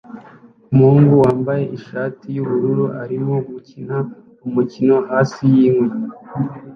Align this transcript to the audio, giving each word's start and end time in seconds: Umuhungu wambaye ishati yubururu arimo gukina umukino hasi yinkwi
Umuhungu 0.73 1.13
wambaye 1.23 1.63
ishati 1.77 2.25
yubururu 2.35 2.85
arimo 3.03 3.35
gukina 3.49 3.97
umukino 4.45 4.95
hasi 5.09 5.41
yinkwi 5.55 5.97